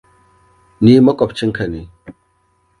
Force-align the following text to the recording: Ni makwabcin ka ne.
Ni 0.83 0.93
makwabcin 1.05 1.51
ka 1.57 1.65
ne. 1.71 1.81